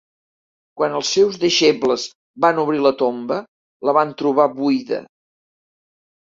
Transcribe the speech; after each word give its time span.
Quan 0.79 0.93
els 0.99 1.09
seus 1.17 1.35
deixebles 1.43 2.05
van 2.45 2.61
obrir 2.63 2.81
la 2.85 2.93
tomba, 3.03 3.37
la 3.91 3.95
van 3.99 4.15
trobar 4.23 4.49
buida. 4.57 5.01